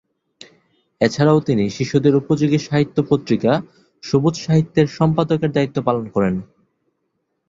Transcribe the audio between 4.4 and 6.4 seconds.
সাহিত্যের সম্পাদকের দায়িত্ব পালন করেন।